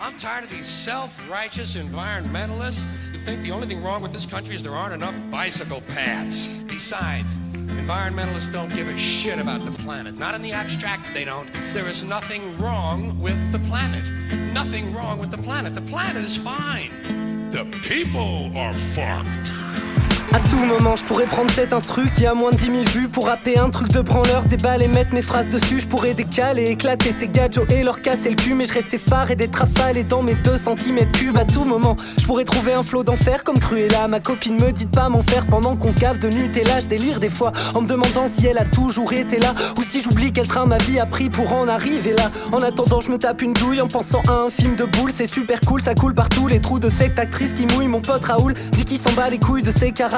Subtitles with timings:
[0.00, 4.56] I'm tired of these self-righteous environmentalists who think the only thing wrong with this country
[4.56, 6.48] is there aren't enough bicycle paths.
[6.66, 10.16] Besides, environmentalists don't give a shit about the planet.
[10.16, 11.48] Not in the abstract, they don't.
[11.72, 14.10] There is nothing wrong with the planet.
[14.52, 15.76] Nothing wrong with the planet.
[15.76, 17.50] The planet is fine.
[17.50, 20.13] The people are fucked.
[20.34, 23.08] À tout moment, je pourrais prendre cet instru qui a moins de 10 000 vues
[23.08, 25.78] pour rapper un truc de branleur, déballer, mettre mes phrases dessus.
[25.78, 28.54] Je pourrais décaler, éclater ces gadgets et leur casser le cul.
[28.54, 31.36] Mais je restais phare et des trafales et dans mes 2 cm cubes.
[31.36, 34.08] À tout moment, je pourrais trouver un flot d'enfer comme Cruella.
[34.08, 36.80] Ma copine me dit pas m'en faire pendant qu'on se gave de Nutella.
[36.80, 40.00] Je délire des fois en me demandant si elle a toujours été là ou si
[40.00, 42.32] j'oublie quel train ma vie a pris pour en arriver là.
[42.50, 45.12] En attendant, je me tape une douille en pensant à un film de boule.
[45.14, 46.48] C'est super cool, ça coule partout.
[46.48, 47.86] Les trous de cette actrice qui mouille.
[47.86, 49.70] Mon pote Raoul dit qu'il s'en bat les couilles de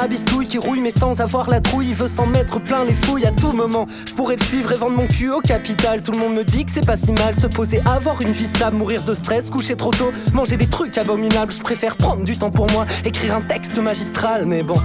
[0.06, 1.88] ces carabistouilles qui rouille mais sans avoir la trouille.
[1.88, 3.86] Il veut s'en mettre plein les fouilles à tout moment.
[4.06, 6.02] Je pourrais le suivre et vendre mon cul au capital.
[6.02, 7.36] Tout le monde me dit que c'est pas si mal.
[7.36, 10.96] Se poser, avoir une vie stable, mourir de stress, coucher trop tôt, manger des trucs
[10.98, 11.52] abominables.
[11.52, 14.76] Je préfère prendre du temps pour moi, écrire un texte magistral, mais bon.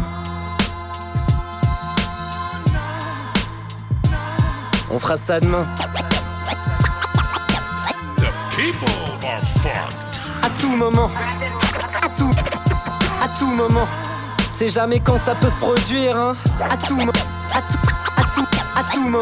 [4.89, 5.65] On fera ça demain.
[8.17, 8.89] The people
[9.23, 10.19] are fucked.
[10.43, 11.09] À tout moment.
[12.01, 12.31] À tout.
[13.21, 13.87] À tout moment.
[14.61, 16.35] C'est jamais quand ça peut se produire, hein.
[16.69, 16.99] À tout.
[17.51, 18.10] À tout.
[18.73, 19.01] À tout.
[19.09, 19.19] Moment.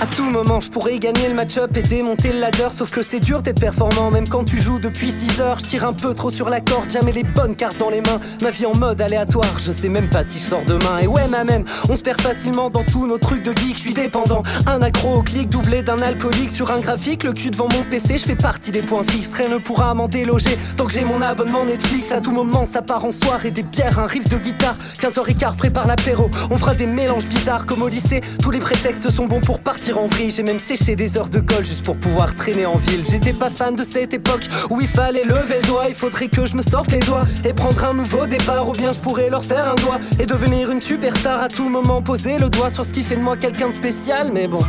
[0.00, 2.68] À tout moment, je pourrais gagner le match-up et démonter le ladder.
[2.70, 5.58] Sauf que c'est dur d'être performant, même quand tu joues depuis 6 heures.
[5.58, 8.18] Je tire un peu trop sur la corde, jamais les bonnes cartes dans les mains.
[8.40, 11.00] Ma vie en mode aléatoire, je sais même pas si je sors demain.
[11.02, 13.76] Et ouais, m'amène, on se perd facilement dans tous nos trucs de geek.
[13.76, 17.22] Je suis dépendant, un accro au clic, doublé d'un alcoolique sur un graphique.
[17.24, 19.34] Le cul devant mon PC, je fais partie des points fixes.
[19.34, 22.12] Rien ne pourra m'en déloger tant que j'ai mon abonnement Netflix.
[22.12, 24.76] À tout moment, ça part en soirée, des bières, un riff de guitare.
[24.98, 26.30] 15h15, prépare l'apéro.
[26.50, 28.20] On fera des mélanges bizarres comme au lycée.
[28.42, 30.30] Tous les prétextes sont bons pour partir en vrille.
[30.30, 33.04] J'ai même séché des heures de colle juste pour pouvoir traîner en ville.
[33.08, 35.86] J'étais pas fan de cette époque où il fallait lever le doigt.
[35.88, 38.68] Il faudrait que je me sorte les doigts et prendre un nouveau départ.
[38.68, 42.00] Ou bien je pourrais leur faire un doigt et devenir une superstar à tout moment.
[42.02, 44.30] Poser le doigt sur ce qui fait de moi quelqu'un de spécial.
[44.32, 44.60] Mais bon.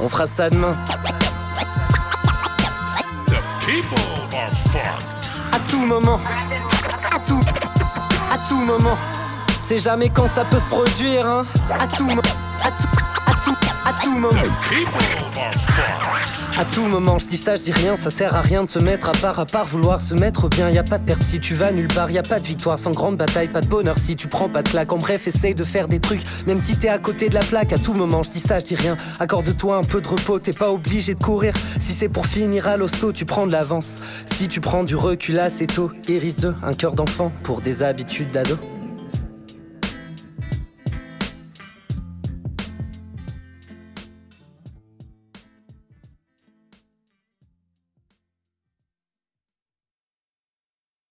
[0.00, 0.76] On fera ça demain.
[3.26, 3.98] The people
[4.32, 5.30] are fucked.
[5.52, 6.20] À tout moment.
[7.04, 7.40] À tout.
[8.30, 8.96] À tout moment.
[9.64, 11.44] C'est jamais quand ça peut se produire, hein.
[11.78, 12.22] À tout moment.
[12.62, 12.99] À tout.
[13.84, 14.10] À tout.
[14.18, 14.30] Moment.
[16.58, 18.78] À tout moment, je dis ça, je dis rien, ça sert à rien de se
[18.78, 20.68] mettre à part, à part vouloir se mettre bien.
[20.68, 22.78] Y a pas de perte si tu vas nulle part, y a pas de victoire
[22.78, 24.92] sans grande bataille, pas de bonheur si tu prends pas de claque.
[24.92, 27.72] En bref, essaye de faire des trucs, même si t'es à côté de la plaque.
[27.72, 28.98] À tout moment, je dis ça, je dis rien.
[29.18, 31.54] Accorde-toi un peu de repos, t'es pas obligé de courir.
[31.78, 33.96] Si c'est pour finir à l'hosto, tu prends de l'avance.
[34.26, 38.30] Si tu prends du recul assez tôt, Iris 2, un cœur d'enfant pour des habitudes
[38.30, 38.58] d'ado.